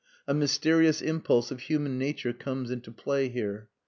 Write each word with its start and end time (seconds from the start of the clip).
A 0.27 0.33
mysterious 0.33 0.99
impulse 0.99 1.51
of 1.51 1.59
human 1.59 1.99
nature 1.99 2.33
comes 2.33 2.71
into 2.71 2.89
play 2.91 3.29
here. 3.29 3.69